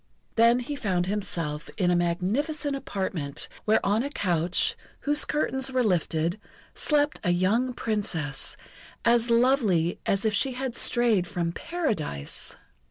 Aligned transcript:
Then 0.33 0.61
he 0.61 0.75
found 0.75 1.05
himself 1.05 1.69
in 1.77 1.91
a 1.91 1.95
magnificent 1.95 2.75
apartment 2.75 3.47
where 3.65 3.79
on 3.85 4.01
a 4.01 4.09
couch, 4.09 4.75
whose 5.01 5.25
curtains 5.25 5.71
were 5.71 5.83
lifted, 5.83 6.39
slept 6.73 7.19
a 7.23 7.29
young 7.29 7.71
Princess 7.71 8.57
as 9.05 9.29
lovely 9.29 9.99
as 10.07 10.25
if 10.25 10.33
she 10.33 10.53
had 10.53 10.75
strayed 10.75 11.27
from 11.27 11.51
Paradise! 11.51 12.55